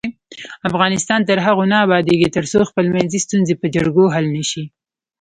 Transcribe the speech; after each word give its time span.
افغانستان 0.69 1.19
تر 1.29 1.37
هغو 1.45 1.63
نه 1.71 1.77
ابادیږي، 1.85 2.27
ترڅو 2.35 2.59
خپلمنځي 2.69 3.19
ستونزې 3.25 3.55
په 3.61 3.67
جرګو 3.75 4.05
حل 4.13 4.25
نشي. 4.35 4.63